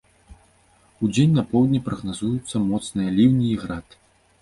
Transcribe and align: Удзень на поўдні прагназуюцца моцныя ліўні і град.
Удзень 1.09 1.37
на 1.41 1.45
поўдні 1.53 1.83
прагназуюцца 1.91 2.65
моцныя 2.73 3.09
ліўні 3.23 3.47
і 3.55 3.63
град. 3.65 3.87